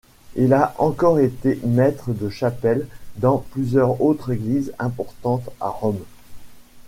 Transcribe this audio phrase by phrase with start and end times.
[0.35, 6.03] Il a encore été maître de chapelle dans plusieurs autres églises importantes à Rome.